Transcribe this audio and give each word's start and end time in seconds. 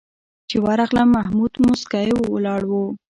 چې 0.49 0.55
ورغلم 0.65 1.07
محمود 1.15 1.53
موسکی 1.65 2.09
ولاړ 2.31 2.61
و. 2.69 2.71